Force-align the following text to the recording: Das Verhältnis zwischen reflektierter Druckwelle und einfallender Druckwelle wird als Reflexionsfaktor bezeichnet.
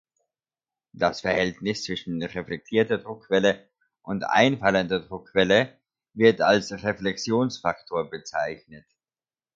Das 0.93 1.21
Verhältnis 1.21 1.83
zwischen 1.83 2.23
reflektierter 2.23 2.97
Druckwelle 2.97 3.69
und 4.01 4.23
einfallender 4.23 4.99
Druckwelle 4.99 5.79
wird 6.15 6.41
als 6.41 6.71
Reflexionsfaktor 6.71 8.09
bezeichnet. 8.09 8.87